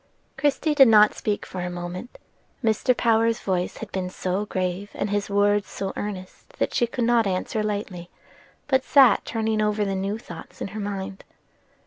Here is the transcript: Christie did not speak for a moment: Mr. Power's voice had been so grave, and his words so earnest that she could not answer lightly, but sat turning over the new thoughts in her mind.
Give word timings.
Christie 0.35 0.73
did 0.73 0.87
not 0.87 1.13
speak 1.13 1.45
for 1.45 1.61
a 1.61 1.69
moment: 1.69 2.17
Mr. 2.63 2.97
Power's 2.97 3.39
voice 3.39 3.77
had 3.77 3.91
been 3.91 4.09
so 4.09 4.47
grave, 4.47 4.89
and 4.95 5.11
his 5.11 5.29
words 5.29 5.69
so 5.69 5.93
earnest 5.95 6.53
that 6.57 6.73
she 6.73 6.87
could 6.87 7.03
not 7.05 7.27
answer 7.27 7.61
lightly, 7.61 8.09
but 8.67 8.83
sat 8.83 9.23
turning 9.25 9.61
over 9.61 9.85
the 9.85 9.93
new 9.93 10.17
thoughts 10.17 10.59
in 10.59 10.69
her 10.69 10.79
mind. 10.79 11.23